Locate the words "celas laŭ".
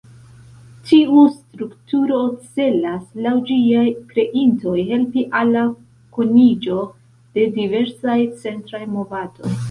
2.55-3.33